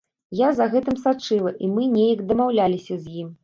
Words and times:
Я 0.37 0.47
за 0.59 0.65
гэтым 0.75 0.97
сачыла 1.03 1.53
і 1.67 1.71
мы 1.77 1.87
неяк 1.95 2.27
дамаўляліся 2.35 2.93
з 3.07 3.19
ім. 3.25 3.33